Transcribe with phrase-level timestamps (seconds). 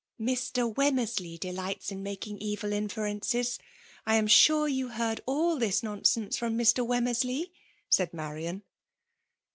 [0.05, 0.73] *'*' Mr.
[0.73, 3.59] Wemmersley delights in making; evil inferences!
[4.03, 6.83] I am sure you heard all Ihi^ nonsense from Mr.
[6.83, 7.51] Wemmersley/*
[7.87, 8.63] said Marian.